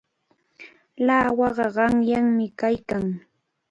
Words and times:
Lawaqa 1.05 1.65
qamyami 1.75 2.45
kaykan. 2.59 3.05